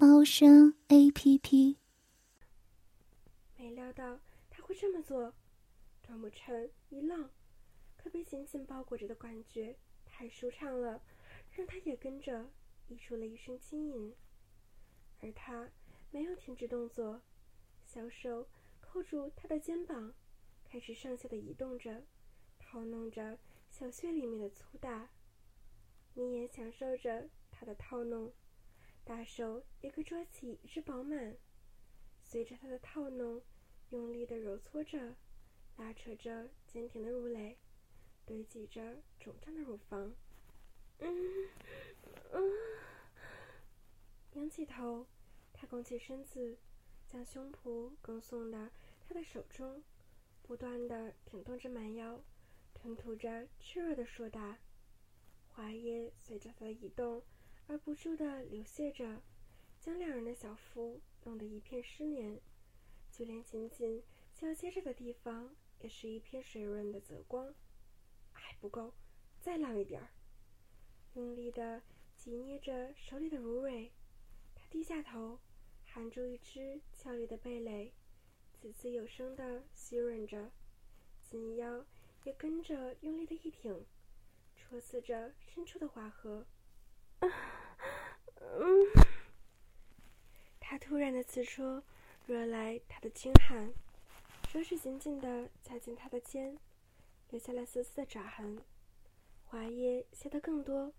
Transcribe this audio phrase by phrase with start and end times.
[0.00, 1.76] 猫声 A P P。
[3.58, 5.34] 没料到他会这么做，
[6.00, 7.28] 段木晨一愣，
[7.98, 11.02] 可被紧紧包裹着的感觉太舒畅了，
[11.52, 12.50] 让他也跟着
[12.88, 14.14] 溢出了一声轻吟。
[15.20, 15.68] 而他
[16.10, 17.20] 没有停止动作，
[17.84, 18.48] 小手
[18.80, 20.14] 扣住他的肩膀，
[20.64, 22.06] 开始上下的移动着，
[22.58, 25.10] 套弄着小穴里面的粗大。
[26.14, 28.32] 你也享受着他的套弄，
[29.04, 31.36] 大手也可抓起一只饱满，
[32.22, 33.42] 随着他的套弄，
[33.90, 35.16] 用力的揉搓着，
[35.76, 37.58] 拉扯着坚挺的乳蕾，
[38.24, 40.14] 堆积着肿胀的乳房。
[40.98, 41.48] 嗯
[42.32, 42.52] 嗯，
[44.34, 45.06] 仰起头，
[45.52, 46.58] 他拱起身子，
[47.08, 48.70] 将胸脯更送到
[49.00, 49.82] 他的手中，
[50.42, 52.22] 不断的挺动着蛮腰，
[52.74, 54.58] 吞吐着炽热的硕大。
[55.48, 57.24] 花叶随着他的移动
[57.70, 59.22] 而不住地流泻着，
[59.78, 62.40] 将两人的小腹弄得一片湿黏，
[63.12, 64.02] 就连紧紧
[64.34, 67.54] 交接着的地方也是一片水润的泽光。
[68.32, 68.92] 还不够，
[69.38, 70.10] 再浪一点儿！
[71.14, 71.80] 用力地
[72.16, 73.92] 挤捏着手里的芦苇，
[74.56, 75.38] 他低下头，
[75.84, 77.92] 含住一只俏丽的蓓蕾，
[78.60, 80.50] 滋滋有声地吸吮着，
[81.22, 81.86] 紧腰
[82.24, 83.86] 也跟着用力的一挺。
[84.56, 86.46] 戳刺着深处的花核，
[88.40, 89.06] 嗯，
[90.58, 91.82] 他突然的刺戳
[92.26, 93.72] 惹来他的轻喊，
[94.48, 96.58] 手指紧紧地夹紧他的肩，
[97.30, 98.62] 留下了丝丝的爪痕。
[99.44, 100.92] 花叶泄得更多，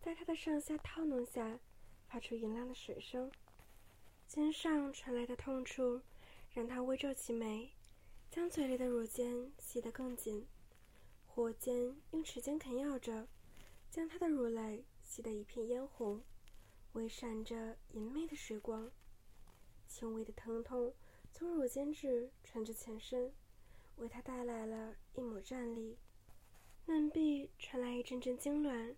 [0.00, 1.58] 在他的上下套弄下，
[2.08, 3.30] 发出银亮的水声。
[4.26, 6.00] 肩上传来的痛处，
[6.52, 7.70] 让他微皱起眉，
[8.30, 10.46] 将嘴里的乳尖吸得更紧。
[11.26, 13.28] 火尖用齿尖啃咬着，
[13.90, 16.22] 将她的乳蕾吸得一片嫣红，
[16.94, 18.90] 微闪着银媚的水光。
[19.86, 20.92] 轻微的疼痛
[21.30, 23.32] 从乳尖质传至全身，
[23.96, 25.96] 为她带来了一抹战栗。
[26.86, 28.94] 嫩壁传来一阵阵痉挛，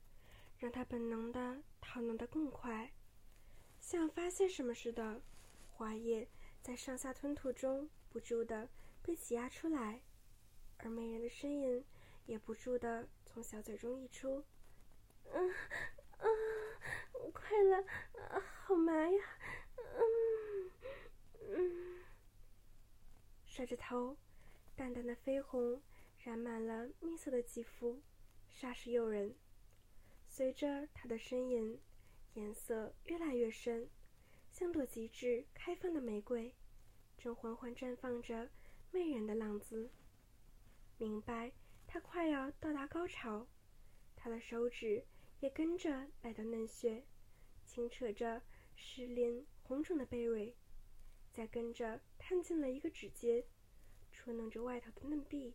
[0.59, 2.93] 让她本能的逃弄得更快，
[3.81, 5.21] 像发现什么似的，
[5.73, 6.27] 花叶
[6.63, 8.69] 在上下吞吐中不住的
[9.03, 10.01] 被挤压出来，
[10.79, 11.85] 而美人的呻吟。
[12.27, 14.43] 也不住的从小嘴中溢出，
[15.33, 15.55] 嗯，
[16.19, 16.29] 嗯，
[17.37, 17.85] 快了，
[18.31, 19.25] 啊好麻呀，
[19.77, 20.71] 嗯，
[21.51, 22.05] 嗯，
[23.45, 24.17] 甩着头，
[24.75, 25.83] 淡淡的绯红
[26.19, 28.01] 染满了蜜色的肌肤，
[28.51, 29.37] 煞是诱人。
[30.27, 31.79] 随着他的呻吟，
[32.35, 33.89] 颜色越来越深，
[34.51, 36.55] 像朵极致开放的玫瑰，
[37.19, 38.51] 正缓缓绽放着
[38.91, 39.91] 媚人的浪姿。
[40.99, 41.53] 明白。
[41.89, 43.47] 他快要到达高潮，
[44.17, 45.05] 他的手指
[45.39, 47.05] 也跟着来到嫩穴，
[47.77, 48.41] 轻扯着
[48.75, 50.57] 湿淋红肿的贝蕊，
[51.31, 53.45] 再跟着探进了一个指尖，
[54.11, 55.55] 戳弄着外头的嫩壁。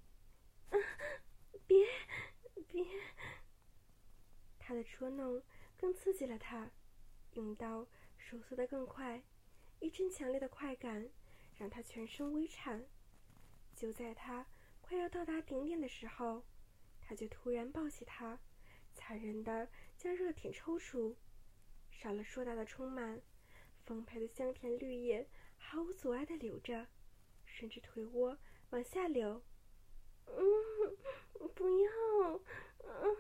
[0.70, 0.78] 啊，
[1.66, 1.84] 别，
[2.68, 2.86] 别！
[4.60, 5.42] 他的戳弄
[5.76, 6.70] 更刺激了他，
[7.32, 7.88] 用刀
[8.20, 9.24] 收缩得更快，
[9.80, 11.10] 一阵强烈的快感
[11.56, 12.86] 让他全身微颤。
[13.76, 14.46] 就在他。
[14.80, 16.46] 快要到达顶点的时候，
[17.02, 18.40] 他就突然抱起他，
[18.94, 19.68] 残忍的
[19.98, 21.18] 将热舔抽出，
[22.02, 23.22] 少了硕大的充满，
[23.86, 26.88] 丰沛的香甜绿叶毫无阻碍地流着，
[27.46, 28.36] 顺着腿窝
[28.72, 29.44] 往下流。
[30.26, 30.42] 嗯，
[31.54, 32.42] 不要，
[32.80, 33.18] 嗯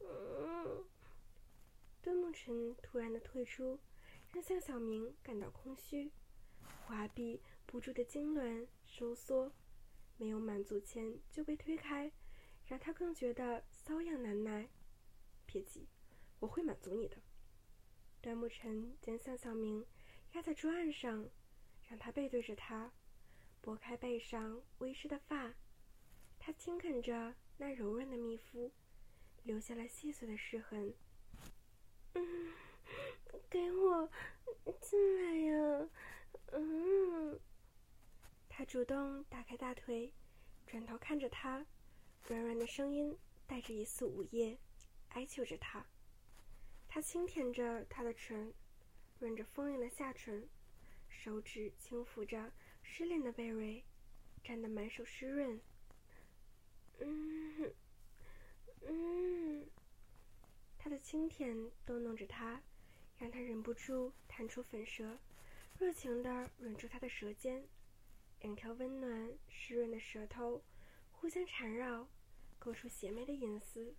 [0.00, 0.86] 嗯。
[2.00, 3.78] 段梦辰突然的退出，
[4.32, 6.10] 让向小明感到空虚，
[6.86, 9.52] 滑臂不住的痉挛收缩。
[10.16, 12.10] 没有满足前就被推开，
[12.64, 14.70] 让他更觉得瘙痒难耐。
[15.44, 15.86] 别急，
[16.40, 17.18] 我会满足你的。
[18.20, 19.86] 段慕辰将向小明
[20.32, 21.28] 压在桌案上，
[21.88, 22.92] 让他背对着他，
[23.60, 25.54] 拨开背上微湿的发。
[26.38, 28.72] 他轻啃着那柔润的蜜肤，
[29.44, 30.94] 留下了细碎的湿痕。
[32.14, 32.54] 嗯，
[33.48, 34.10] 给我
[34.80, 35.88] 进来呀，
[36.52, 37.40] 嗯。
[38.48, 40.12] 他主动打开大腿，
[40.66, 41.66] 转头看着他，
[42.26, 43.16] 软软的声音
[43.46, 44.58] 带着一丝午夜，
[45.10, 45.84] 哀求着他。
[46.88, 48.52] 他轻舔着她的唇，
[49.18, 50.48] 润着丰盈的下唇，
[51.08, 52.52] 手指轻抚着
[52.82, 53.84] 湿淋的贝瑞，
[54.42, 55.60] 沾得满手湿润。
[57.00, 57.74] 嗯，
[58.86, 59.66] 嗯，
[60.78, 62.62] 他的轻舔逗弄着他，
[63.18, 65.18] 让他忍不住弹出粉舌，
[65.78, 67.66] 热情地吻住他的舌尖。
[68.40, 70.62] 两条温暖湿润的舌头
[71.10, 72.08] 互相缠绕，
[72.58, 73.94] 勾出邪魅的隐私，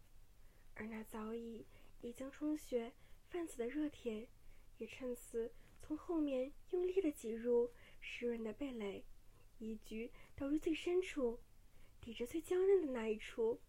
[0.76, 1.66] 而那早已
[2.02, 2.94] 已经充血
[3.30, 4.28] 泛紫的热铁，
[4.78, 5.52] 也趁此
[5.82, 9.06] 从后面用力的挤入湿润的蓓蕾，
[9.60, 11.40] 一举倒入最深处，
[12.00, 13.60] 抵着最娇嫩的那一处。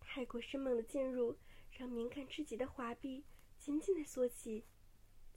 [0.00, 1.36] 太过生猛的进入，
[1.72, 3.24] 让敏感至极的华臂
[3.56, 4.64] 紧紧的缩起，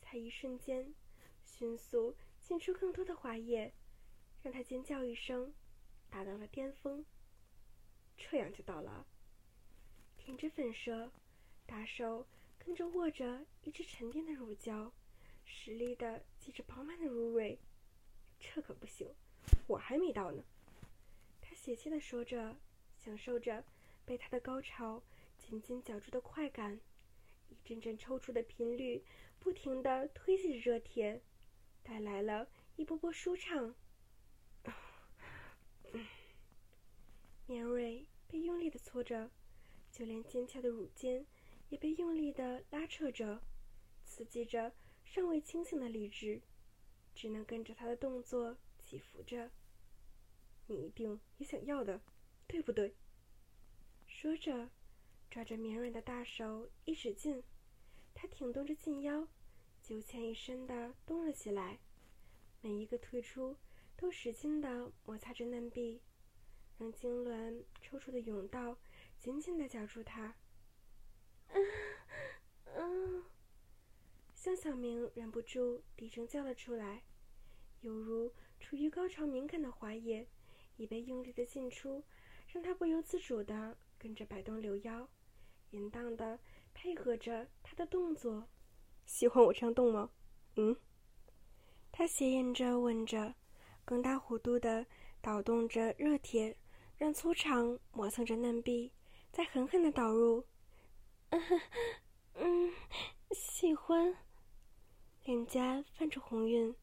[0.02, 0.94] 才一瞬间。
[1.44, 3.74] 迅速进出更多的滑液，
[4.42, 5.54] 让他尖叫一声，
[6.10, 7.06] 达到了巅峰。
[8.18, 9.06] 这样就到了。
[10.32, 11.12] 舔着粉舌，
[11.66, 12.26] 大手
[12.58, 14.90] 跟着握着一只沉淀的乳胶，
[15.44, 17.60] 实力的挤着饱满的乳蕊。
[18.40, 19.14] 这可不行，
[19.68, 20.42] 我还没到呢。
[21.42, 22.56] 他邪气的说着，
[22.96, 23.66] 享受着
[24.06, 25.04] 被他的高潮
[25.38, 26.80] 紧紧绞住的快感，
[27.50, 29.04] 一阵阵抽搐的频率
[29.38, 31.22] 不停的推挤着热铁。
[31.84, 32.48] 带来了
[32.78, 33.76] 一波波舒畅。
[37.48, 39.30] 绵蕊被用力的搓着，
[40.02, 41.24] 就连尖翘的乳尖
[41.70, 43.40] 也被用力的拉扯着，
[44.04, 46.42] 刺激着尚未清醒的理智，
[47.14, 49.52] 只能跟着他的动作起伏着。
[50.66, 52.02] 你一定也想要的，
[52.48, 52.96] 对不对？
[54.08, 54.72] 说着，
[55.30, 57.44] 抓着绵软的大手一使劲，
[58.16, 59.28] 他挺动着近腰。
[59.84, 61.78] 九浅一身的动了起来，
[62.62, 63.56] 每一个退出
[63.96, 66.02] 都使劲的摩擦着嫩壁，
[66.80, 68.80] 让痉挛抽搐的甬道
[69.22, 70.34] 紧紧的绞住他。
[71.50, 71.64] 嗯
[72.76, 73.24] 嗯，
[74.34, 77.04] 向小明忍不住低声叫了出来，
[77.82, 80.28] 犹如处于高潮敏感的华野
[80.76, 82.04] 已被用力的进出，
[82.48, 85.08] 让他不由自主的跟着摆动柳腰，
[85.70, 86.40] 淫荡的
[86.74, 88.48] 配合着他的动作。
[89.06, 90.10] 喜欢我这样动吗？
[90.56, 90.76] 嗯。
[91.92, 93.36] 他斜眼着问着，
[93.86, 94.84] 更大弧度的
[95.22, 96.58] 倒动着热铁，
[96.98, 98.92] 让粗长磨蹭着嫩壁，
[99.32, 100.46] 再狠狠的导入。
[102.36, 102.72] 嗯，
[103.32, 104.18] 喜欢。
[105.24, 106.76] 脸颊泛着红晕，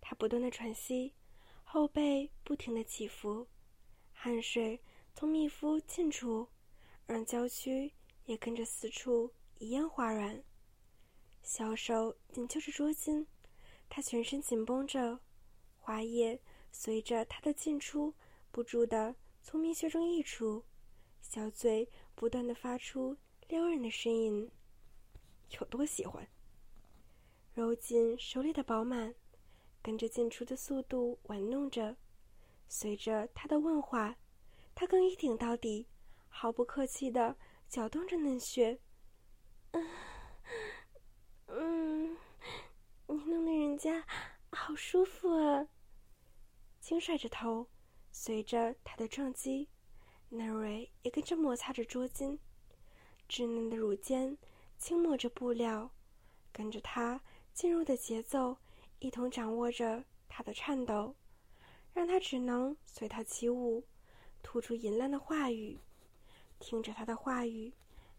[0.00, 1.14] 他不断的喘息，
[1.62, 3.46] 后背不停的起伏，
[4.12, 4.82] 汗水
[5.14, 6.48] 从密肤沁出，
[7.06, 7.92] 让娇躯
[8.24, 10.42] 也跟着四处一样滑软。
[11.42, 13.24] 小手紧揪着桌巾，
[13.88, 15.20] 他全身紧绷着，
[15.78, 16.40] 花叶
[16.72, 18.12] 随着他的进出
[18.50, 20.64] 不住的从蜜穴中溢出，
[21.36, 23.14] 小嘴不断的发出
[23.48, 24.50] 撩人的呻吟。
[25.50, 26.26] 有多喜欢？
[27.52, 29.14] 揉紧手里的饱满，
[29.82, 31.94] 跟着进出的速度玩弄着，
[32.68, 34.16] 随着他的问话，
[34.74, 35.86] 他更一顶到底，
[36.30, 37.36] 毫不客气的
[37.68, 38.80] 搅动着嫩穴。
[39.72, 39.86] 嗯。
[41.48, 42.16] 嗯，
[43.08, 44.06] 你弄得人家
[44.52, 45.68] 好舒服啊！
[46.80, 47.68] 轻甩着头，
[48.10, 49.68] 随着他的撞击，
[50.28, 52.38] 奈瑞也跟着摩擦着桌巾，
[53.28, 54.36] 稚嫩的乳尖
[54.78, 55.90] 轻抹着布料，
[56.52, 57.20] 跟着他
[57.54, 58.56] 进入的节奏，
[58.98, 61.14] 一同掌握着他的颤抖，
[61.92, 63.84] 让他只能随他起舞，
[64.42, 65.78] 吐出淫乱的话语，
[66.58, 67.72] 听着他的话语，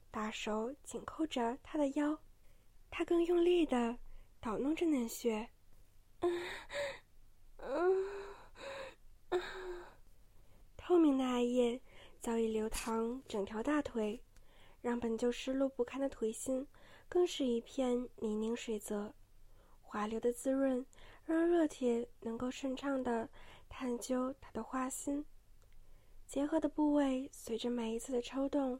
[0.09, 2.17] 大手紧扣着他的腰。
[2.89, 3.97] 他更用力的
[4.39, 5.49] 捣弄着嫩穴，
[6.21, 6.41] 嗯
[7.57, 8.05] 嗯
[9.29, 9.41] 嗯，
[10.77, 11.79] 透明的艾叶
[12.27, 14.21] 早已流淌整条大腿，
[14.81, 16.67] 让本就湿漉不堪的腿心
[17.07, 19.13] 更是一片泥泞水泽。
[19.81, 20.85] 滑溜的滋润
[21.23, 23.29] 让热铁能够顺畅的
[23.69, 25.23] 探究他的花心，
[26.25, 28.77] 结合的部位随着每一次的抽动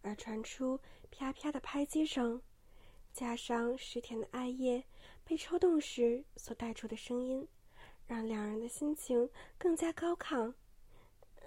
[0.00, 2.40] 而传出啪啪的拍击声。
[3.12, 4.82] 加上湿甜的艾叶
[5.22, 7.46] 被抽动时所带出的声音，
[8.06, 10.54] 让两人的心情更加高亢。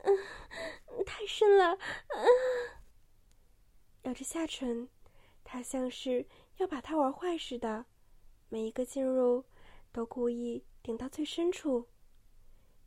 [0.03, 1.77] 嗯，太深了。
[2.09, 2.27] 嗯，
[4.03, 4.87] 咬着下唇，
[5.43, 6.25] 他像是
[6.57, 7.85] 要把它玩坏似的，
[8.49, 9.43] 每一个进入
[9.91, 11.87] 都故意顶到最深处。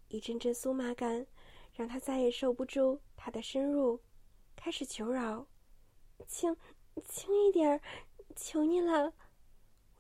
[0.08, 1.26] 一阵阵酥麻感
[1.72, 4.00] 让他再也受不住他的深入，
[4.54, 5.46] 开始求饶
[6.28, 6.56] ：“轻，
[7.04, 7.80] 轻一点。”
[8.34, 9.12] 求你了，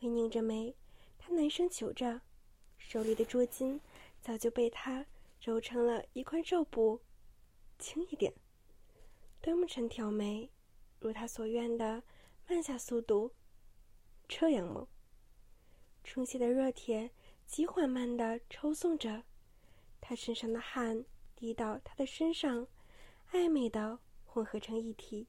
[0.00, 0.74] 微拧着眉，
[1.18, 2.22] 他难声求着，
[2.78, 3.78] 手里的捉襟
[4.22, 5.04] 早就被他
[5.42, 7.02] 揉成了一块肉布。
[7.78, 8.32] 轻一点。
[9.40, 10.48] 端木晨挑眉，
[11.00, 12.02] 如他所愿的，
[12.48, 13.34] 慢下速度。
[14.28, 14.86] 这样吗？
[16.04, 17.10] 充血的热铁
[17.44, 19.24] 极缓慢的抽送着，
[20.00, 22.66] 他身上的汗滴到他的身上，
[23.32, 25.26] 暧昧的混合成一体。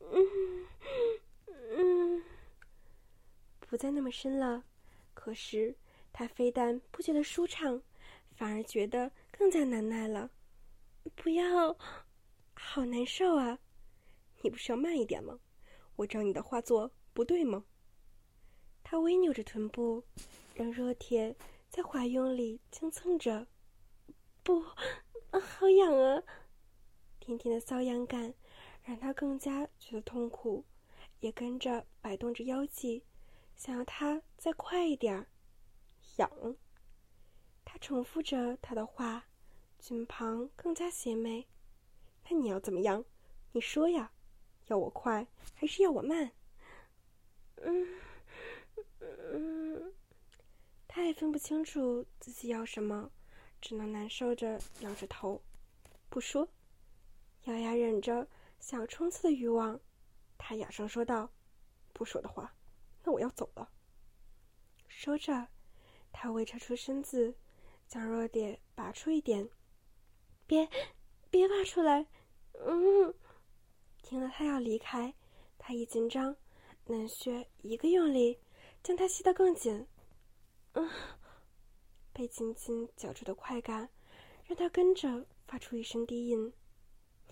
[0.00, 0.66] 嗯
[1.46, 2.24] 嗯，
[3.60, 4.64] 不再那么深了。
[5.12, 5.76] 可是
[6.12, 7.82] 他非但不觉得舒畅，
[8.34, 10.30] 反而觉得更加难耐了。
[11.14, 11.76] 不要，
[12.54, 13.58] 好难受啊！
[14.42, 15.38] 你不是要慢一点吗？
[15.96, 17.64] 我照你的话做不对吗？
[18.82, 20.02] 他微扭着臀部，
[20.54, 21.36] 让热铁
[21.70, 23.46] 在怀拥里蹭蹭着。
[24.42, 24.60] 不，
[25.40, 26.22] 好痒啊！
[27.20, 28.34] 甜甜的瘙痒感
[28.82, 30.64] 让他更加觉得痛苦，
[31.20, 33.02] 也跟着摆动着腰际，
[33.56, 35.26] 想要他再快一点儿。
[36.16, 36.56] 痒。
[37.74, 39.24] 他重复着他的话，
[39.80, 41.44] 嘴旁更加邪魅。
[42.22, 43.04] 那你要怎么样？
[43.50, 44.12] 你说呀，
[44.68, 45.26] 要我快
[45.56, 46.30] 还是要我慢？
[47.56, 48.00] 嗯。
[49.00, 49.92] 嗯，
[50.86, 53.10] 他也分不清楚自己要什么，
[53.60, 55.42] 只能难受着摇着头，
[56.08, 56.48] 不说，
[57.46, 58.28] 咬牙忍着
[58.60, 59.80] 想要冲刺的欲望。
[60.38, 61.28] 他哑声说道
[61.92, 62.54] ：“不说的话，
[63.02, 63.68] 那我要走了。”
[64.86, 65.48] 说着，
[66.12, 67.34] 他微撤出身子，
[67.94, 69.48] 小弱点拔出一点。
[70.48, 70.68] 别，
[71.30, 72.04] 别拔出来！
[72.54, 73.14] 嗯，
[74.02, 75.14] 听了他要离开，
[75.58, 76.34] 他一紧张，
[76.86, 78.40] 冷血一个用力。
[78.82, 79.86] 将它吸得更紧，
[80.72, 80.90] 嗯，
[82.12, 83.88] 被紧紧绞住的快感，
[84.44, 86.52] 让他跟着发出一声低吟。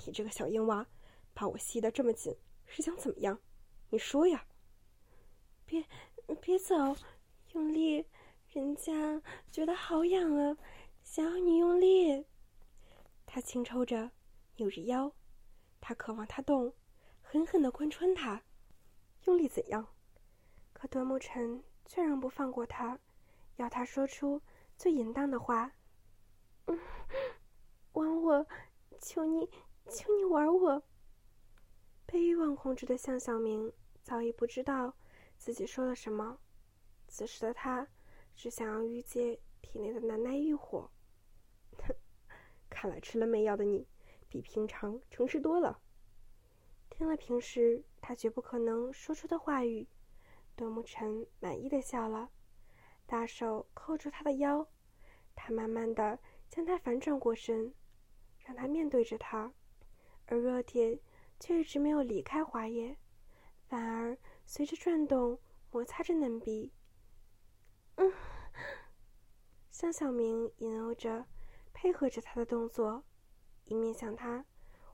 [0.06, 0.86] 你这个小硬娃，
[1.34, 2.32] 把我吸得这么紧，
[2.66, 3.36] 是想怎么样？
[3.90, 4.46] 你说呀！
[5.66, 5.84] 别，
[6.40, 6.96] 别走，
[7.52, 8.06] 用力，
[8.52, 10.58] 人家觉得好痒啊，
[11.02, 12.26] 想要你用力。
[13.24, 14.10] 他轻抽着，
[14.56, 15.10] 扭着腰，
[15.80, 16.74] 他渴望他动，
[17.22, 18.42] 狠狠地贯穿他，
[19.24, 19.86] 用力怎样？
[20.74, 22.98] 可段木晨却仍不放过他，
[23.56, 24.42] 要他说出
[24.76, 25.72] 最淫荡的话。
[26.66, 26.78] 嗯，
[27.94, 28.46] 玩我，
[29.00, 29.48] 求你，
[29.88, 30.82] 求你玩我。
[32.04, 34.94] 被欲望控制的向小明早已不知道
[35.38, 36.38] 自己说了什么，
[37.08, 37.88] 此时的他
[38.34, 40.90] 只想要御姐体内的难耐欲火。
[41.78, 41.94] 哼，
[42.68, 43.86] 看来吃了媚药的你，
[44.28, 45.80] 比平常诚实多了。
[46.90, 49.86] 听了平时他绝不可能说出的话语。
[50.54, 52.30] 段木晨满意的笑了，
[53.06, 54.68] 大手扣住他的腰，
[55.34, 56.18] 他慢慢的
[56.50, 57.72] 将他反转过身，
[58.44, 59.52] 让他面对着他，
[60.26, 61.00] 而热铁
[61.40, 62.96] 却一直没有离开花叶，
[63.66, 66.70] 反而随着转动摩擦着嫩壁。
[67.96, 68.12] 嗯，
[69.70, 71.26] 向小明引诱着，
[71.72, 73.04] 配合着他的动作，
[73.64, 74.44] 一面向他，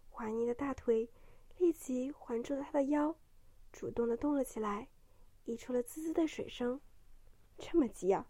[0.08, 1.10] 滑腻的大腿
[1.58, 3.16] 立即环住了他的腰，
[3.72, 4.88] 主动的动了起来。
[5.44, 6.78] 溢出了滋滋的水声，
[7.56, 8.28] 这么急啊！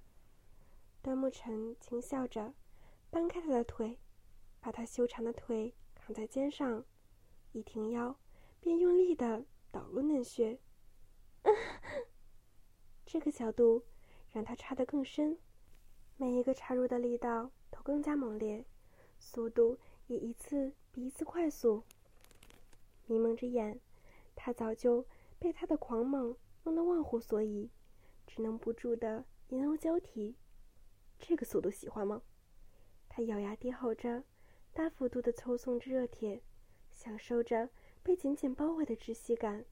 [1.03, 2.55] 端木晨轻笑着，
[3.11, 3.99] 搬开他的腿，
[4.61, 6.85] 把他修长的腿扛在肩上，
[7.51, 8.17] 一挺腰，
[8.61, 10.61] 便用力的导入嫩穴。
[13.05, 13.85] 这个角度
[14.33, 15.39] 让他插得更深，
[16.17, 18.65] 每一个插入的力道都更加猛烈，
[19.19, 21.83] 速度也一次比一次快速。
[23.07, 23.81] 迷蒙着眼，
[24.35, 25.07] 他早就
[25.39, 26.37] 被他的狂猛。
[26.65, 27.71] 弄得忘乎所以，
[28.27, 30.37] 只能不住的银瓯交替。
[31.19, 32.21] 这个速度喜欢吗？
[33.09, 34.25] 他咬牙低吼着，
[34.75, 36.43] 大幅度的抽送着热铁，
[36.93, 37.71] 享受着
[38.03, 39.65] 被紧紧包围的窒息感。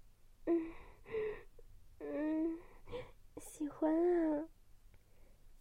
[0.46, 0.72] 嗯，
[3.58, 4.48] 喜欢啊！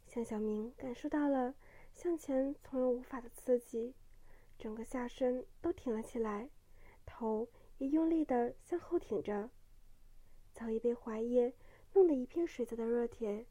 [0.06, 1.56] 向小明感受到了
[1.96, 3.96] 向前从容无法的刺激，
[4.60, 6.48] 整个下身都挺了起来，
[7.08, 7.50] 头
[7.80, 9.50] 也用力的向后挺着。
[10.54, 11.56] 早已被怀液
[11.94, 13.48] 弄得一片水泽的热铁，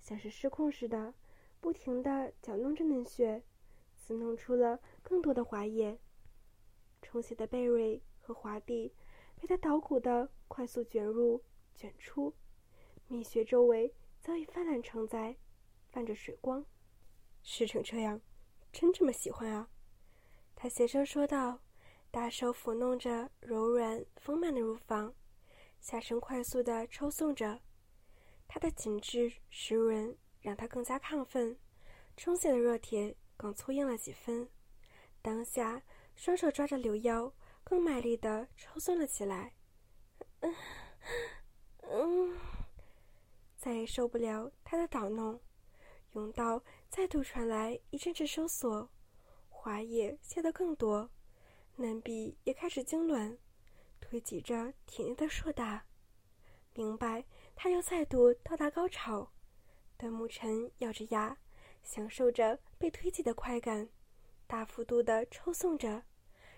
[0.00, 1.12] 像是失控似的，
[1.60, 3.42] 不停的搅弄着嫩穴，
[3.98, 5.98] 滋弄出了更多的滑液。
[7.02, 8.94] 充血的贝瑞和华蒂
[9.38, 11.42] 被他捣鼓的快速卷入、
[11.74, 12.32] 卷出，
[13.10, 15.36] 蜜穴周围早已泛滥成灾，
[15.90, 16.64] 泛着水光。
[17.42, 18.20] 湿成这样，
[18.70, 19.68] 真这么喜欢啊？
[20.54, 21.58] 他斜声说道，
[22.12, 25.12] 大手抚弄着柔软丰满的乳房。
[25.80, 27.60] 下身快速的抽送着，
[28.46, 31.58] 他的紧致湿润让他更加亢奋，
[32.16, 34.48] 充血的热铁更粗硬了几分。
[35.20, 35.82] 当下，
[36.14, 37.32] 双手抓着柳腰，
[37.64, 39.52] 更卖力的抽送了起来。
[40.40, 40.54] 嗯，
[41.80, 42.38] 嗯，
[43.60, 45.38] 再也受不了他的捣弄，
[46.14, 48.88] 甬道再度传来一阵阵收缩，
[49.50, 51.10] 滑液泄得更多，
[51.76, 53.36] 嫩壁也开始痉挛。
[54.00, 55.84] 推挤着体内的硕大，
[56.72, 57.22] 明白
[57.54, 59.30] 他要再度到达高潮。
[59.98, 61.36] 段木尘咬着牙，
[61.82, 63.86] 享受着被推挤的快感，
[64.46, 66.02] 大幅度的抽送着，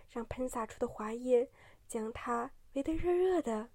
[0.08, 1.50] 让喷洒出的滑液
[1.88, 3.68] 将他围得热热的。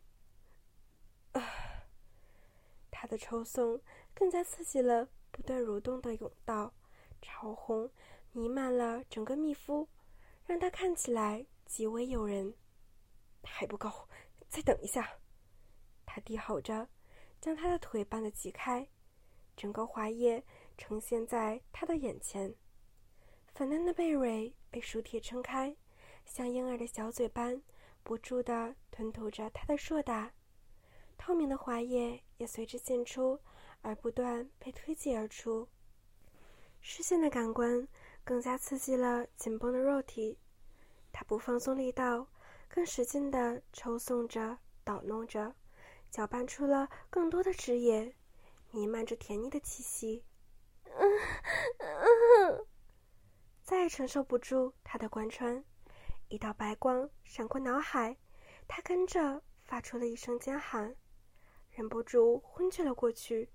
[2.97, 3.01] 啊！
[3.01, 3.79] 他的抽送
[4.15, 6.73] 更加刺激了不断蠕动的甬道，
[7.21, 7.89] 潮红
[8.31, 9.87] 弥漫了整个蜜肤，
[10.47, 12.51] 让他看起来极为诱人。
[13.43, 14.09] 还不够，
[14.49, 15.19] 再等一下！
[16.07, 16.89] 他低吼着，
[17.39, 18.87] 将他的腿绊得挤开。
[19.55, 20.43] 整个滑液
[20.75, 22.53] 呈现在他的眼前，
[23.53, 25.75] 粉嫩的贝蕊被熟铁撑开，
[26.25, 27.61] 像婴儿的小嘴般
[28.03, 30.33] 不住地吞吐着他的硕大，
[31.17, 33.39] 透明的滑液也随之溅出，
[33.81, 35.67] 而不断被推挤而出。
[36.81, 37.87] 视线的感官
[38.23, 40.37] 更加刺激了紧绷的肉体，
[41.11, 42.27] 他不放松力道，
[42.67, 45.55] 更使劲地抽送着、捣弄着，
[46.09, 48.13] 搅拌出了更多的汁液。
[48.71, 50.25] 弥漫着甜腻的气息，
[50.83, 52.65] 嗯，
[53.63, 55.63] 再也承受不住他的贯穿，
[56.27, 58.17] 一道白光闪过脑海，
[58.67, 60.93] 他跟着发出了一声尖喊，
[61.77, 63.51] 忍不住昏厥了过去。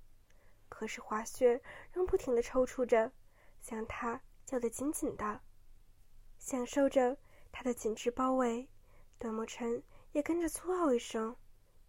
[0.68, 1.60] 可是滑雪
[1.92, 3.10] 仍不停的抽搐着，
[3.60, 5.40] 将他叫得紧紧的，
[6.38, 7.18] 享受着
[7.50, 8.68] 他的紧致包围。
[9.18, 11.36] 段木晨也跟着粗嗷一声，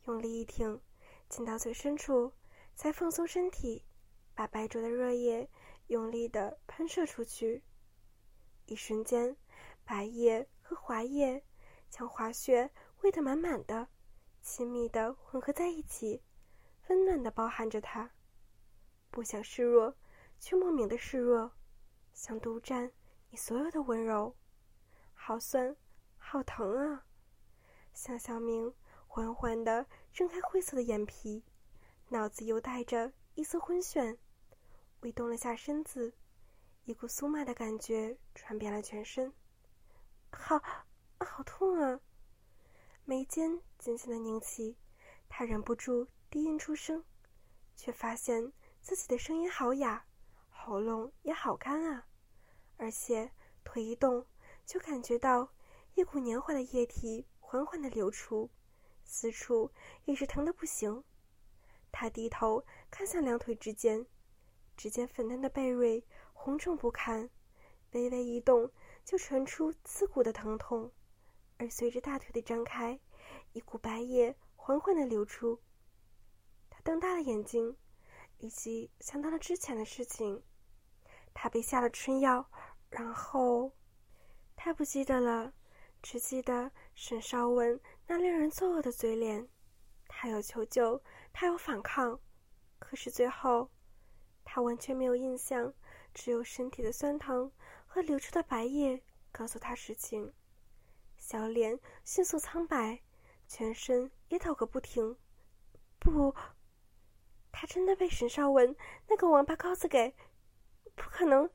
[0.05, 0.81] 用力一挺，
[1.29, 2.33] 进到最深处。
[2.75, 3.85] 才放松身体，
[4.33, 5.47] 把白灼的热液
[5.85, 7.63] 用力地喷射出去。
[8.65, 9.37] 一瞬间，
[9.85, 11.43] 白液和滑液
[11.91, 12.71] 将滑雪
[13.01, 13.87] 喂得满满的，
[14.43, 16.21] 亲密的混合在一起，
[16.89, 18.11] 温暖的包含着他。
[19.09, 19.95] 不想示弱，
[20.37, 21.49] 却莫名的示弱，
[22.11, 22.91] 想独占
[23.29, 24.35] 你所有的温柔。
[25.13, 25.73] 好酸，
[26.17, 27.05] 好疼啊！
[27.93, 28.71] 向小明
[29.07, 31.41] 缓缓的睁开灰色的眼皮。
[32.09, 34.17] 脑子又带着一丝昏眩，
[34.99, 36.13] 微动了下身子，
[36.83, 39.33] 一股酥麻的感觉传遍了全身。
[40.31, 40.61] 好，
[41.19, 41.97] 好痛啊！
[43.05, 44.77] 眉间紧紧的拧起，
[45.27, 47.03] 他忍不住低吟出声，
[47.75, 50.05] 却发现自己的声音好哑，
[50.49, 52.07] 喉咙也好干啊！
[52.77, 53.29] 而且
[53.65, 54.25] 腿一动，
[54.65, 55.49] 就感觉到
[55.95, 58.49] 一股黏滑的液体缓缓的流出，
[59.03, 59.69] 四处
[60.05, 61.03] 也是疼的不行。
[61.91, 64.05] 他低头看向两腿之间，
[64.77, 67.29] 只见粉嫩的贝瑞红肿不堪，
[67.91, 68.71] 微微一动
[69.03, 70.89] 就传出刺骨的疼痛，
[71.63, 72.99] 而随着大腿的张开，
[73.53, 75.61] 一股白液缓缓的流出。
[76.69, 77.77] 他瞪大了眼睛，
[78.39, 80.43] 以及想到了之前的事情，
[81.33, 82.45] 他被下了春药，
[82.89, 83.71] 然后
[84.57, 85.53] 他不记得了，
[86.01, 89.47] 只记得沈少文那令人作恶的嘴脸。
[90.09, 91.01] 他有求救。
[91.31, 92.19] 他有反抗，
[92.77, 93.71] 可是最后，
[94.43, 95.73] 他完全没有印象，
[96.13, 97.49] 只有身体的酸疼
[97.87, 100.33] 和流出的白液告诉他实情。
[101.25, 102.99] 小脸迅速苍白，
[103.47, 105.15] 全身也抖个不停。
[105.97, 106.35] 不，
[107.49, 108.75] 他真的被沈少文
[109.07, 110.13] 那个王八羔子给……
[110.95, 111.49] 不可能！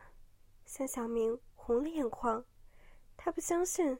[0.65, 2.43] 向小明红了眼眶，
[3.15, 3.99] 他不相信，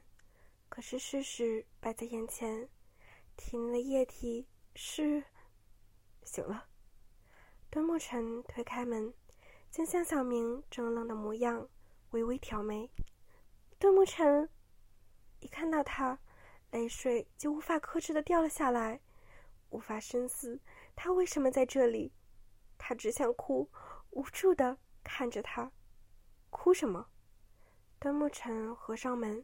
[0.69, 2.67] 可是事实摆在眼前，
[3.37, 5.23] 体内的液体是……
[6.23, 6.65] 醒了，
[7.69, 9.13] 段沐晨推开门，
[9.69, 11.69] 见向小明怔愣的模样，
[12.09, 12.89] 微微挑眉。
[13.77, 14.49] 段沐晨
[15.39, 16.19] 一看到他，
[16.71, 18.99] 泪水就无法克制的掉了下来，
[19.69, 20.59] 无法深思
[20.95, 22.11] 他为什么在这里，
[22.77, 23.69] 他只想哭，
[24.11, 25.71] 无助的看着他，
[26.49, 27.07] 哭什么？
[27.99, 29.43] 端木晨合上门，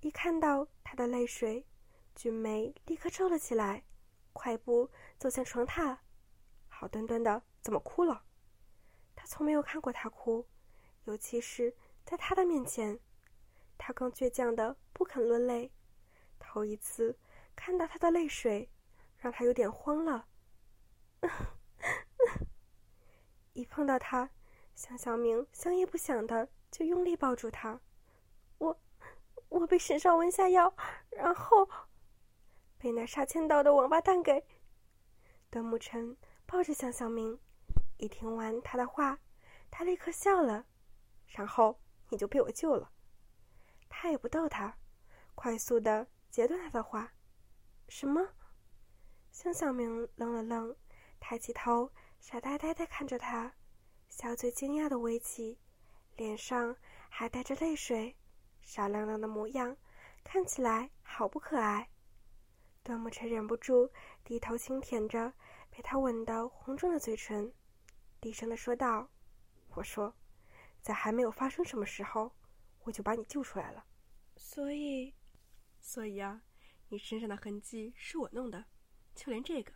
[0.00, 1.66] 一看到他的泪水，
[2.14, 3.84] 俊眉立刻皱了起来，
[4.32, 5.98] 快步走向床榻。
[6.68, 8.22] 好端端的，怎么哭了？
[9.14, 10.46] 他从没有看过他哭，
[11.04, 13.00] 尤其是在他的面前，
[13.86, 15.70] 他更倔强的不肯落泪。
[16.40, 17.16] 头一次
[17.54, 18.68] 看到他的泪水，
[19.16, 20.26] 让他有点慌了。
[23.54, 24.28] 一碰到他，
[24.74, 27.80] 向小明想也不想的就用力抱住他。
[28.58, 28.76] 我，
[29.48, 30.74] 我被沈少文下药，
[31.10, 31.68] 然后
[32.78, 34.44] 被那杀千刀的王八蛋给……
[35.48, 36.16] 段沐晨。
[36.44, 37.38] 抱着向小明，
[37.98, 39.20] 一听完他的话，
[39.70, 40.66] 他立刻笑了，
[41.28, 42.90] 然后你就被我救了。
[44.06, 44.72] 他也不逗他，
[45.34, 47.12] 快速的截断他的话。
[47.88, 48.24] 什么？
[49.32, 50.76] 向小明愣了愣，
[51.18, 51.90] 抬起头，
[52.20, 53.52] 傻呆呆的看着他，
[54.08, 55.58] 小嘴惊讶的微起，
[56.14, 56.76] 脸上
[57.08, 58.16] 还带着泪水，
[58.60, 59.76] 傻愣愣的模样，
[60.22, 61.90] 看起来好不可爱。
[62.84, 63.90] 端木晨忍不住
[64.22, 65.32] 低头轻舔着
[65.68, 67.52] 被他吻得红肿的嘴唇，
[68.20, 69.10] 低声的说道
[69.74, 70.14] ：“我说，
[70.80, 72.30] 在还没有发生什么时候，
[72.84, 73.84] 我就把你救出来了。
[74.36, 75.14] 所以，
[75.80, 76.42] 所以啊，
[76.88, 78.64] 你身上的痕迹是我弄的，
[79.14, 79.72] 就连这个，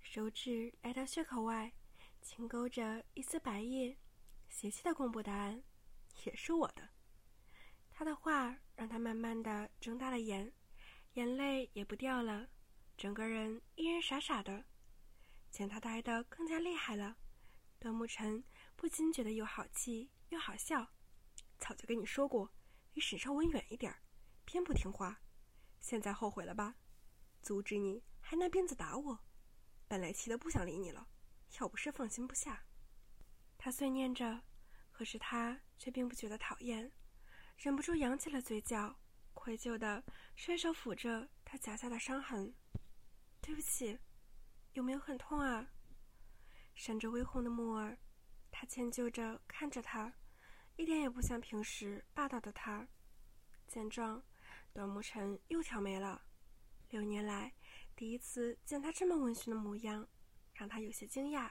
[0.00, 1.72] 手指来到血口外，
[2.20, 3.98] 轻勾着一丝白液，
[4.48, 5.62] 邪气的公布答案，
[6.24, 6.88] 也是我的。”
[7.90, 10.52] 他的话让他慢慢的睁大了眼。
[11.14, 12.48] 眼泪也不掉了，
[12.96, 14.64] 整个人依然傻傻的。
[15.50, 17.18] 见他呆的更加厉害了，
[17.78, 18.42] 段沐尘
[18.76, 20.88] 不禁觉得又好气又好笑。
[21.58, 22.50] 早就跟你说过，
[22.94, 23.94] 离沈少文远一点，
[24.44, 25.20] 偏不听话，
[25.80, 26.76] 现在后悔了吧？
[27.40, 29.18] 阻止你还拿鞭子打我，
[29.88, 31.08] 本来气得不想理你了，
[31.60, 32.64] 要不是放心不下。
[33.58, 34.42] 他碎念着，
[34.90, 36.92] 可是他却并不觉得讨厌，
[37.56, 38.96] 忍不住扬起了嘴角。
[39.34, 40.04] 愧疚的
[40.36, 42.54] 伸手抚着他脚下的伤痕，
[43.40, 43.98] 对不起，
[44.74, 45.66] 有没有很痛啊？
[46.74, 47.98] 闪着微红的木耳，
[48.50, 50.12] 他歉疚着看着他，
[50.76, 52.88] 一点也不像平时霸道的他。
[53.68, 54.22] 见状，
[54.72, 56.22] 段木尘又挑眉了。
[56.90, 57.54] 六年来
[57.96, 60.06] 第一次见他这么温驯的模样，
[60.54, 61.50] 让他有些惊讶，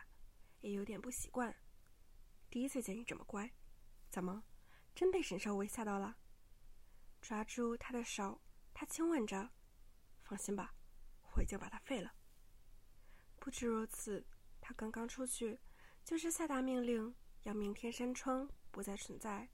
[0.60, 1.56] 也有点不习惯。
[2.50, 3.52] 第一次见你这么乖，
[4.10, 4.44] 怎么，
[4.94, 6.18] 真被沈少伟吓到了？
[7.22, 8.42] 抓住他的手，
[8.74, 9.52] 他亲吻着。
[10.24, 10.74] 放心吧，
[11.36, 12.14] 我已经把他废了。
[13.40, 14.26] 不止如此，
[14.60, 15.60] 他刚刚出去，
[16.04, 19.50] 就是下达命令，要明天山窗不再存在，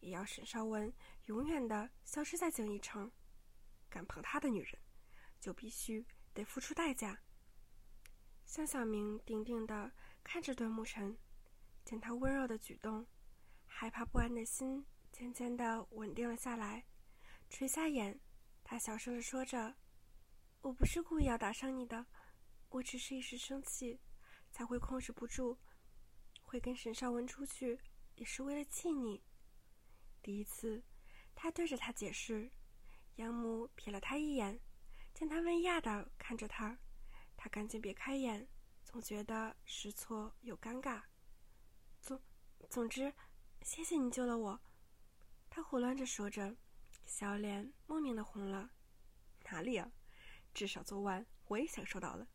[0.00, 0.92] 也要沈少文
[1.26, 3.10] 永远的消失在景逸城。
[3.90, 4.78] 敢碰他的女人，
[5.38, 7.20] 就必须得付出代价。
[8.46, 11.18] 向小明定定的看着段沐尘，
[11.84, 13.06] 见他温柔的举动，
[13.66, 16.84] 害怕不安的心渐渐的稳定了下来。
[17.50, 18.18] 垂下眼，
[18.64, 19.76] 他小声的说着
[20.62, 22.06] ：“我不是故意要打伤你的，
[22.70, 24.00] 我只是一时生气，
[24.50, 25.58] 才会控制不住，
[26.42, 27.78] 会跟沈少文出去，
[28.22, 29.20] 也是为了气你。”
[30.22, 30.84] 第一次，
[31.34, 32.52] 他对着他解释，
[33.16, 34.60] 杨母瞥了他一眼，
[35.12, 36.78] 见他问讶的看着他，
[37.36, 38.46] 他赶紧别开眼，
[38.84, 41.02] 总觉得失措又尴尬。
[42.00, 42.22] 总，
[42.70, 43.12] 总之，
[43.62, 44.60] 谢谢你救了我。
[45.50, 46.56] 他胡乱着说着。
[47.04, 48.70] 小脸莫名的红了，
[49.50, 49.90] 哪里啊？
[50.54, 52.28] 至少昨晚我也享受到了。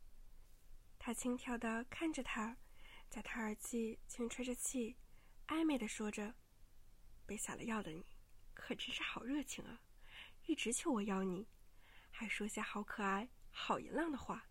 [0.98, 2.58] 他轻佻的看着他，
[3.08, 4.98] 在他耳际轻吹着气，
[5.48, 6.34] 暧昧的说着
[7.26, 8.06] ：“被下了药的你，
[8.54, 9.80] 可真是好热情啊！
[10.46, 11.48] 一直求我要你，
[12.10, 14.46] 还说些好可爱、好淫浪的话。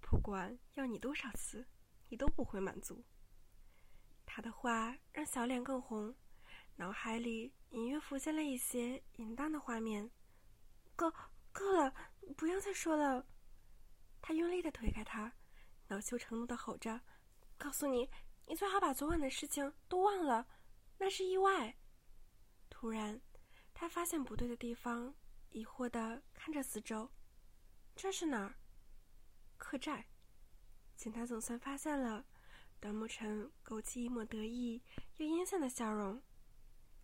[0.00, 1.66] 不管要你多少次，
[2.08, 3.04] 你都不会满足。”
[4.26, 6.14] 他的话让小脸更红。
[6.76, 10.10] 脑海里隐约浮现了一些淫荡的画面，
[10.96, 11.08] 够
[11.52, 11.94] 够了，
[12.36, 13.24] 不要再说了。
[14.20, 15.32] 他用力的推开他，
[15.86, 17.00] 恼羞成怒的吼着
[17.56, 18.10] ：“告诉你，
[18.46, 20.46] 你最好把昨晚的事情都忘了，
[20.98, 21.76] 那是意外。”
[22.68, 23.20] 突然，
[23.72, 25.14] 他发现不对的地方，
[25.50, 27.10] 疑惑的看着四周
[27.96, 28.54] ：“这是哪儿？”
[29.56, 30.04] 客栈。
[30.96, 32.24] 见他总算发现了，
[32.78, 34.82] 段沐尘勾起一抹得意
[35.16, 36.22] 又阴险的笑容。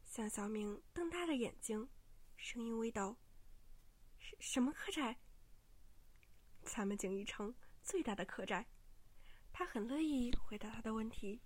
[0.04, 1.88] 向小明瞪大了眼睛，
[2.36, 3.16] 声音微抖
[4.18, 5.16] ：“什什么客栈？
[6.62, 8.66] 咱们景逸城最大的客栈。”
[9.60, 11.38] 他很乐意回答他的问题，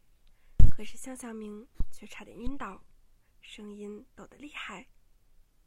[0.71, 2.81] 可是向小明却差点晕倒，
[3.41, 4.87] 声音抖得厉害：“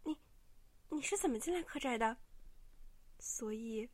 [0.05, 0.17] 你，
[0.87, 2.17] 你是怎么进来客栈的？”
[3.19, 3.89] 所以，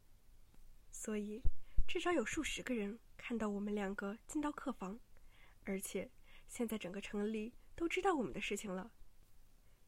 [0.91, 1.41] 所以
[1.87, 4.99] 至少有数十个人看到我们两个进到客房，
[5.63, 6.07] 而且
[6.47, 7.51] 现在整个城里。
[7.75, 8.91] 都知道我们的事情了。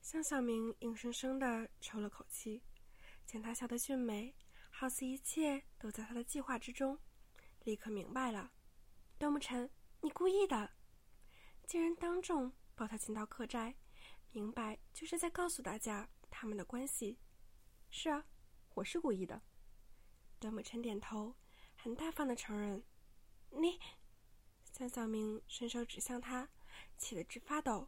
[0.01, 2.63] 向小明硬生生的抽了口气，
[3.27, 4.33] 见他笑得俊美，
[4.71, 6.97] 好似一切都在他的计划之中，
[7.63, 8.53] 立刻明白了。
[9.17, 9.69] 段沐尘，
[10.01, 10.71] 你故意的，
[11.65, 13.73] 竟然当众抱他进到客栈，
[14.31, 17.17] 明白就是在告诉大家他们的关系。
[17.89, 18.25] 是啊，
[18.73, 19.41] 我是故意的。
[20.37, 21.33] 段沐尘点头，
[21.77, 22.83] 很大方的承认。
[23.51, 23.79] 你，
[24.73, 26.49] 向小明伸手指向他。
[26.97, 27.87] 气得直发抖，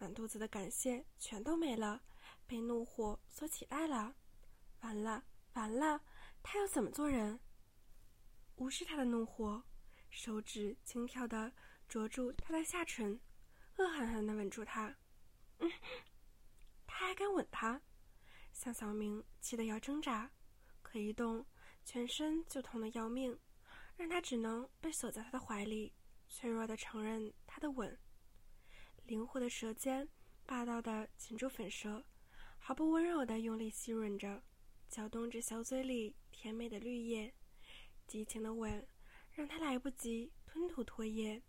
[0.00, 2.02] 满肚子的感谢全都没了，
[2.44, 4.16] 被怒火所取代了。
[4.80, 6.02] 完了，完了，
[6.42, 7.38] 他要怎么做人？
[8.56, 9.62] 无视他的怒火，
[10.16, 11.52] 手指轻佻的
[11.86, 13.20] 捉住他的下唇，
[13.76, 14.96] 恶狠狠的吻住他。
[15.58, 15.70] 嗯，
[16.86, 17.82] 他还敢吻他？
[18.50, 20.30] 向小明气得要挣扎，
[20.80, 21.44] 可一动，
[21.84, 23.38] 全身就痛得要命，
[23.94, 25.92] 让他只能被锁在他的怀里，
[26.30, 27.96] 脆弱的承认他的吻。
[29.04, 30.08] 灵活的舌尖，
[30.46, 32.02] 霸道的擒住粉舌，
[32.58, 34.42] 毫不温柔的用力吸吮着，
[34.88, 37.34] 搅动着小嘴里甜美的绿叶，
[38.06, 38.88] 激情的吻
[39.36, 41.42] 让他来不及吞吐唾液，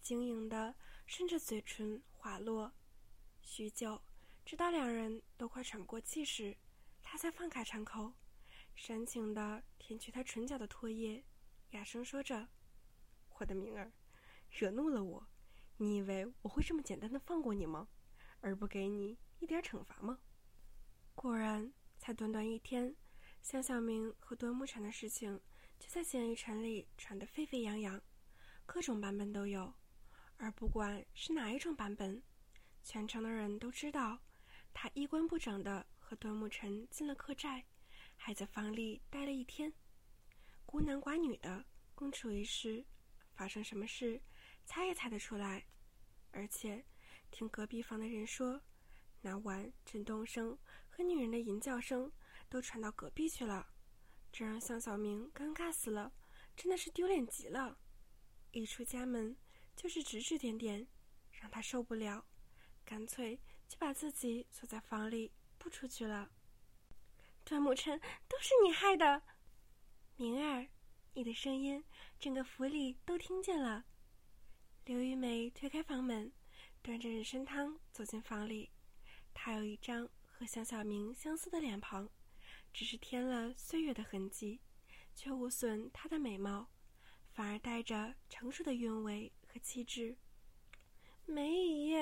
[0.00, 0.72] 晶莹的
[1.06, 2.72] 顺着嘴唇滑落。
[3.42, 4.00] 许久，
[4.44, 6.56] 直到两人都快喘不过气时，
[7.02, 8.12] 他才放开馋口，
[8.76, 11.24] 煽情的舔去他唇角的唾液，
[11.70, 12.48] 哑声说着
[13.40, 13.90] ：“我的明儿，
[14.48, 15.26] 惹怒了我，
[15.78, 17.88] 你以为我会这么简单的放过你吗？
[18.40, 20.20] 而不给你一点惩罚吗？”
[21.16, 21.72] 果然。
[21.98, 22.94] 才短短一天，
[23.42, 25.40] 向小明和端木蝉的事情
[25.78, 28.00] 就在简玉城里传得沸沸扬扬，
[28.64, 29.72] 各种版本都有。
[30.36, 32.22] 而不管是哪一种版本，
[32.82, 34.18] 全城的人都知道，
[34.74, 37.62] 他衣冠不整的和端木晨进了客栈，
[38.16, 39.72] 还在房里待了一天，
[40.64, 42.84] 孤男寡女的共处一室，
[43.34, 44.20] 发生什么事，
[44.64, 45.66] 猜也猜得出来。
[46.32, 46.84] 而且，
[47.30, 48.60] 听隔壁房的人说，
[49.20, 50.58] 那晚震动声。
[50.88, 52.10] 和女人的淫叫声
[52.48, 53.68] 都传到隔壁去了，
[54.38, 56.12] 这让向小明尴尬死了，
[56.54, 57.78] 真的是丢脸极了。
[58.52, 59.34] 一出家门
[59.74, 60.86] 就是指指点点，
[61.32, 62.22] 让他受不了，
[62.84, 66.30] 干脆就把自己锁在房里不出去了。
[67.44, 69.22] 段木晨，都是你害的，
[70.16, 70.68] 明儿，
[71.14, 71.82] 你的声音
[72.20, 73.86] 整个府里都听见了。
[74.84, 76.30] 刘玉梅推开房门，
[76.82, 78.68] 端着人参汤走进房里，
[79.32, 80.06] 她有一张。
[80.38, 82.10] 和向小明相似的脸庞，
[82.76, 84.60] 只是添了岁月的痕迹，
[85.14, 86.68] 却无损她的美貌，
[87.32, 90.14] 反而带着成熟的韵味和气质。
[91.24, 91.94] 梅姨，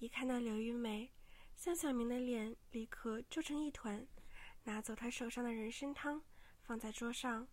[0.00, 1.12] 一看到刘玉梅，
[1.54, 4.04] 向小明的脸立刻皱成一团，
[4.64, 6.20] 拿走他手上的人参汤，
[6.64, 7.46] 放在桌上，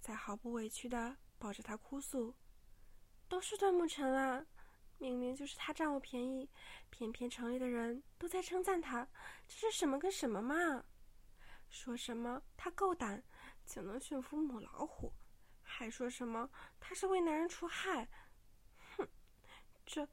[0.00, 2.34] 再毫不委屈地抱着他哭诉
[3.28, 4.46] ：“都是段木晨啊！”
[4.96, 6.48] 明明就是他占我便宜，
[6.88, 9.06] 偏偏城里的人都在称赞他，
[9.46, 10.86] 这是什么跟什么嘛？
[11.70, 13.22] 说什么他够胆
[13.64, 15.14] 就能驯服母老虎，
[15.62, 18.08] 还说什么他是为男人除害。
[18.96, 19.08] 哼，
[19.86, 20.06] 这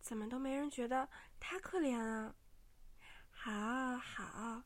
[0.00, 2.34] 怎么都没人觉得他可怜啊？
[3.30, 4.62] 好好，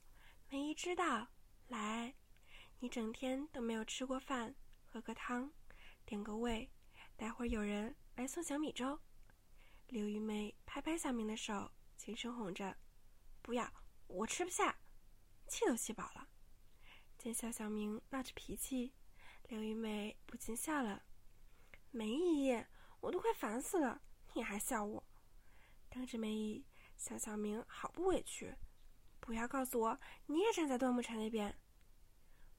[0.49, 1.29] 梅姨知道，
[1.69, 2.15] 来，
[2.79, 5.53] 你整天都没有吃过饭，喝个汤，
[6.07, 6.71] 点个胃，
[7.17, 8.99] 待会儿有人来送小米粥。
[9.89, 12.75] 刘玉梅拍拍小明的手，轻声哄着
[13.43, 13.71] ：“不要，
[14.07, 14.79] 我吃不下，
[15.47, 16.29] 气都气饱了。”
[17.23, 18.95] 见小小明闹着脾气，
[19.51, 21.03] 刘玉梅不禁笑了
[21.93, 22.65] ：“梅姨，
[22.99, 24.01] 我都快烦死了，
[24.33, 25.05] 你还笑我？”
[25.91, 26.65] 当着梅姨，
[26.97, 28.55] 小小明好不委屈
[29.21, 31.55] ：“不要告诉我你也站在段木禅那边。”“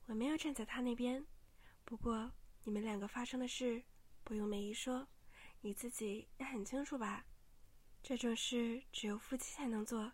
[0.06, 1.26] 我没有站在他那边，
[1.84, 2.32] 不过
[2.63, 3.84] 你们两个发生的事，
[4.24, 5.08] 不用梅姨说。”
[5.62, 7.26] 你自己也很清楚吧？
[8.04, 10.12] 这种事只有夫妻才能做。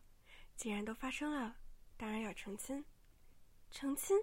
[0.55, 1.57] 既然都发生了，
[1.97, 2.85] 当然要成亲。
[3.69, 4.17] 成亲？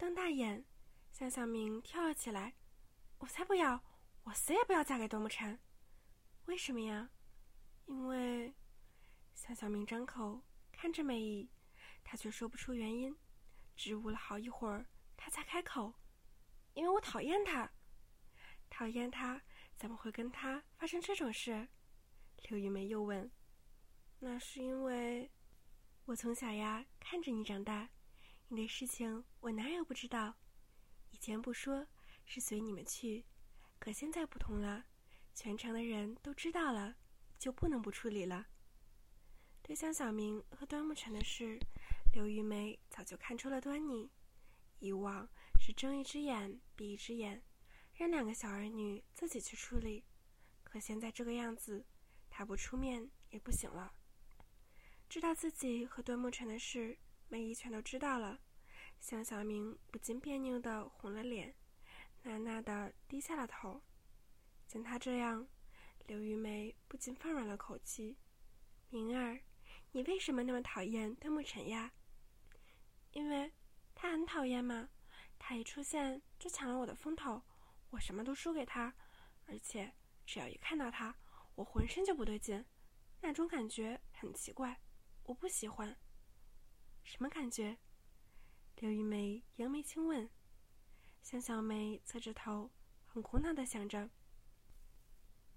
[0.00, 0.64] 瞪大眼，
[1.12, 2.54] 向小明跳了起来。
[3.18, 3.84] 我才不要！
[4.22, 5.60] 我死也不要嫁给段木禅。
[6.46, 7.10] 为什么呀？
[7.84, 8.54] 因为……
[9.34, 10.40] 向小明张口
[10.72, 11.50] 看着梅姨，
[12.02, 13.14] 他却说不出原因。
[13.76, 14.86] 支吾了好一会儿，
[15.18, 15.92] 他才开口
[16.72, 17.70] ：“因为我讨厌他，
[18.70, 19.42] 讨厌他。”
[19.76, 21.68] 怎么会跟他发生这种事？
[22.48, 23.30] 刘玉梅又问
[24.20, 25.30] ：“那是因为，
[26.06, 27.90] 我从小呀看着你长大，
[28.52, 30.34] 你的事情我哪有不知道？
[31.12, 31.86] 以前不说
[32.24, 33.24] 是随你们去，
[33.78, 34.86] 可现在不同了，
[35.36, 36.96] 全城的人都知道了，
[37.38, 38.48] 就不能不处理了。”
[39.62, 41.60] 对江小明和端木晨的事，
[42.12, 44.10] 刘玉梅早就看出了端倪，
[44.80, 45.28] 以往
[45.60, 47.40] 是睁一只眼闭一只眼。
[47.94, 50.04] 让两个小儿女自己去处理，
[50.64, 51.86] 可现在这个样子，
[52.28, 53.94] 他不出面也不行了。
[55.08, 56.98] 知道自己和端木晨的事，
[57.30, 58.38] 梅姨全都知道了。
[58.98, 61.54] 向小明不禁别扭的红了脸，
[62.24, 63.80] 喃喃的低下了头。
[64.66, 65.48] 见他这样，
[66.06, 68.18] 刘玉梅不禁放软了口气
[68.90, 69.40] ：“明儿，
[69.92, 71.92] 你为什么那么讨厌段木晨呀？
[73.12, 73.50] 因为
[73.94, 74.90] 他很讨厌吗？
[75.38, 77.40] 他一出现就抢了我的风头。”
[77.90, 78.94] 我什么都输给他，
[79.46, 79.92] 而且
[80.24, 81.12] 只要一看到他，
[81.56, 82.64] 我浑身就不对劲，
[83.20, 84.80] 那种感觉很奇怪，
[85.24, 85.96] 我不喜欢。
[87.02, 87.78] 什么感觉？
[88.76, 90.28] 刘玉梅扬眉轻问。
[91.22, 92.70] 向小梅侧着头，
[93.06, 94.08] 很苦恼的想着。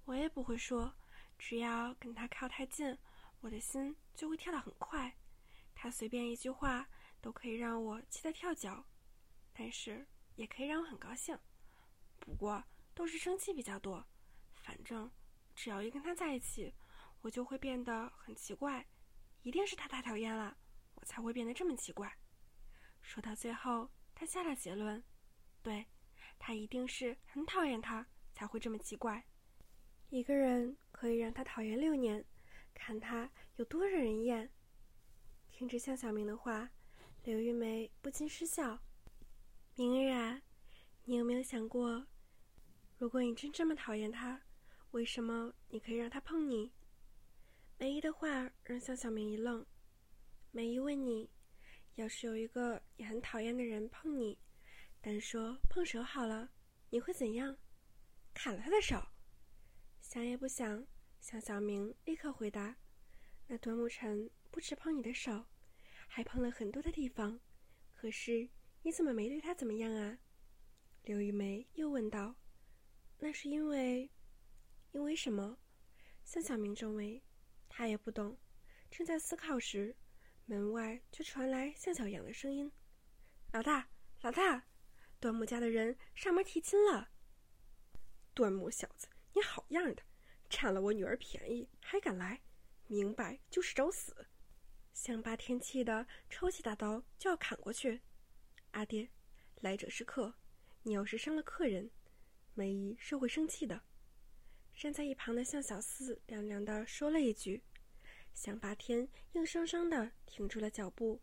[0.06, 0.94] 我也不会说，
[1.38, 2.98] 只要跟他靠太近，
[3.40, 5.16] 我的心就会跳得很快。
[5.74, 6.90] 他随便一句话
[7.22, 8.86] 都可以让我气得跳脚，
[9.54, 11.38] 但是也可以让我很高兴。
[12.20, 12.62] 不过
[12.94, 14.06] 都是生气比较多，
[14.54, 15.10] 反正
[15.56, 16.74] 只要一跟他在一起，
[17.22, 18.86] 我就会变得很奇怪，
[19.44, 20.58] 一定是他太讨厌了，
[21.04, 22.18] 才会变得这么奇怪。
[23.02, 25.04] 说到最后，他下了结论：
[25.62, 25.86] 对，
[26.40, 29.26] 他一定是很讨厌他，才会这么奇怪。
[30.10, 32.24] 一个人可以让他讨厌六年，
[32.74, 34.50] 看他有多惹人厌。
[35.52, 36.70] 听着向小明的话，
[37.24, 38.80] 刘玉梅不禁失笑。
[39.76, 40.42] 明儿啊，
[41.04, 42.06] 你有没有想过，
[42.98, 44.42] 如果你真这么讨厌他，
[44.92, 46.72] 为什么你可以让他碰你？
[47.78, 49.66] 梅姨的话让向小明一愣。
[50.56, 51.32] 梅姨问你，
[51.96, 54.38] 要是有一个你很讨厌的人碰你，
[55.02, 56.52] 但说碰手好了，
[56.92, 57.58] 你会怎样？
[58.36, 59.04] 砍了他的手？
[60.00, 60.86] 想也不想，
[61.20, 62.78] 向小明立刻回答
[63.50, 65.44] ：“那端木晨不止碰你的手，
[66.08, 67.40] 还碰了很多的地方。
[67.92, 68.48] 可是
[68.84, 70.20] 你怎么没对他怎么样啊？”
[71.02, 72.36] 刘玉梅又问道
[73.18, 74.08] ：“那是因为，
[74.92, 75.58] 因为什么？”
[76.24, 77.24] 向小明皱眉，
[77.68, 78.38] 他也不懂。
[78.92, 79.96] 正在思考时，
[80.46, 82.72] 门外却传来向小阳的声音
[83.54, 83.88] ：“老大，
[84.22, 84.66] 老大，
[85.20, 87.10] 端木家的人上门提亲了。”
[88.36, 89.08] 端木小子。
[89.36, 90.04] 你好样的，
[90.50, 92.40] 占了我女儿便宜还敢来，
[92.88, 94.28] 明摆就是找死！
[94.94, 98.02] 向八天气的抽起大刀就要砍过去。
[98.72, 99.10] 阿爹，
[99.62, 100.36] 来者是客，
[100.84, 101.90] 你要是伤了客人，
[102.54, 103.82] 梅姨是会生气的。
[104.76, 107.64] 站在一旁的向小四凉凉的说了一句。
[108.34, 111.22] 向八天硬生生的停住了脚步，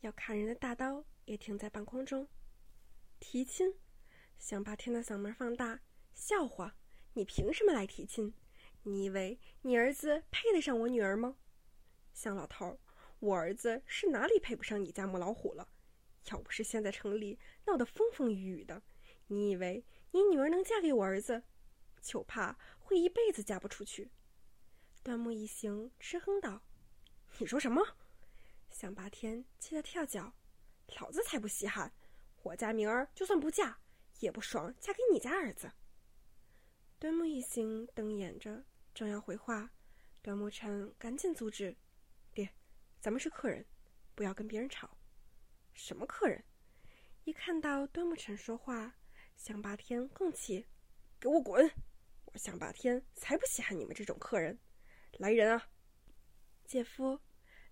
[0.00, 2.28] 要砍人的大刀也停在半空中。
[3.20, 3.74] 提亲？
[4.38, 5.80] 向八天的嗓门放大，
[6.14, 6.74] 笑话！
[7.14, 8.32] 你凭什么来提亲？
[8.82, 11.36] 你以为你儿子配得上我女儿吗？
[12.12, 12.78] 向老头，
[13.18, 15.68] 我儿子是哪里配不上你家母老虎了？
[16.30, 18.82] 要不是现在城里闹得风风雨雨的，
[19.26, 21.42] 你以为你女儿能嫁给我儿子？
[22.00, 24.10] 就怕会一辈子嫁不出去。
[25.08, 26.62] 端木一行吃哼道
[27.40, 27.82] ：“你说什么？”
[28.68, 30.30] 向八天气得跳脚
[31.00, 31.90] ：“老子才不稀罕！
[32.42, 33.78] 我家明儿就算不嫁，
[34.20, 35.72] 也不爽嫁给你家儿子。”
[37.00, 39.70] 端木一行瞪眼着，正要回话，
[40.20, 41.74] 端木晨赶紧阻止
[42.34, 42.46] ：“爹，
[43.00, 43.64] 咱们是客人，
[44.14, 44.90] 不要跟别人吵。
[45.72, 46.44] ”“什么客人？”
[47.24, 48.94] 一看到端木晨说话，
[49.38, 50.66] 向霸天更气
[51.18, 51.66] ：“给我滚！
[52.26, 54.58] 我向霸天才不稀罕你们这种客人！
[55.12, 55.68] 来人啊！”
[56.66, 57.20] 姐夫，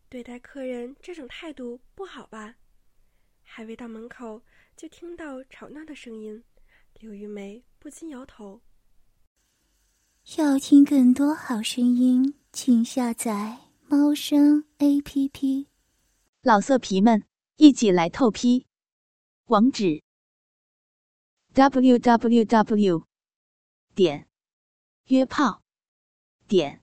[0.08, 2.56] 对待客人这种态度不好吧？
[3.42, 4.42] 还未到门口，
[4.76, 6.42] 就听到吵闹的声音，
[6.94, 8.62] 刘玉梅不禁摇头。
[10.38, 15.68] 要听更多好声音，请下载猫声 A P P。
[16.42, 17.24] 老色皮们，
[17.56, 18.66] 一起来透批！
[19.46, 20.02] 网址
[21.52, 23.06] ：w w w
[23.94, 24.28] 点
[25.06, 25.62] 约炮
[26.48, 26.82] 点